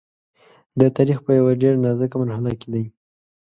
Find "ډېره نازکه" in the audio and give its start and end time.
1.61-2.15